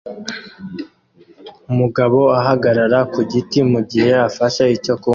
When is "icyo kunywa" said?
4.77-5.09